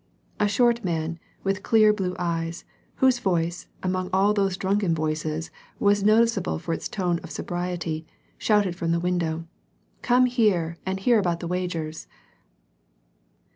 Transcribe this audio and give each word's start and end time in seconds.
A 0.39 0.47
short 0.47 0.83
man, 0.83 1.19
with 1.43 1.61
clear 1.61 1.93
blue 1.93 2.15
eyes, 2.17 2.65
whose 2.95 3.19
voice, 3.19 3.67
among 3.83 4.09
all 4.11 4.33
those 4.33 4.57
drunken 4.57 4.95
voices, 4.95 5.51
was 5.77 6.03
noticeable 6.03 6.57
for 6.57 6.73
its 6.73 6.89
tone 6.89 7.19
of 7.19 7.29
sobriety, 7.29 8.07
shouted 8.39 8.75
from 8.75 8.93
the 8.93 8.99
window," 8.99 9.45
Come 10.01 10.25
here 10.25 10.79
and 10.87 10.99
hear 10.99 11.19
about 11.19 11.39
the 11.39 11.47
wagers." 11.47 12.07